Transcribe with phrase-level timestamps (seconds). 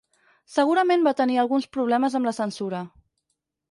[0.53, 2.85] Segurament va tenir alguns problemes amb la censura.